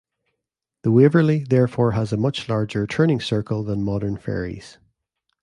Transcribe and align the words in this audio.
The 0.81 0.89
"Waverley" 0.91 1.43
therefore 1.47 1.91
has 1.91 2.11
a 2.11 2.17
much 2.17 2.49
larger 2.49 2.87
turning 2.87 3.19
circle 3.21 3.63
than 3.63 3.83
modern 3.83 4.17
ferries. 4.17 4.79